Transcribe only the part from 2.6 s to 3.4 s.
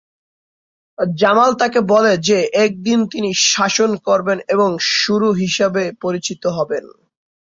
একদিন তিনি